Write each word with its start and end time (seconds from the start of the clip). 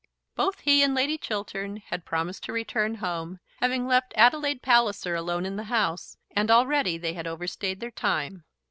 Both 0.33 0.61
he 0.61 0.81
and 0.81 0.95
Lady 0.95 1.15
Chiltern 1.19 1.75
had 1.77 2.05
promised 2.05 2.41
to 2.45 2.51
return 2.51 2.95
home, 2.95 3.39
having 3.59 3.85
left 3.85 4.15
Adelaide 4.17 4.63
Palliser 4.63 5.13
alone 5.13 5.45
in 5.45 5.57
the 5.57 5.65
house, 5.65 6.17
and 6.35 6.49
already 6.49 6.97
they 6.97 7.13
had 7.13 7.27
overstayed 7.27 7.81
their 7.81 7.91
time. 7.91 8.43